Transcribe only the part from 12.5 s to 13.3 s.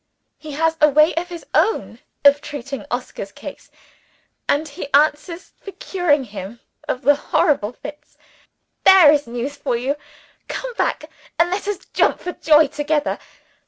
together.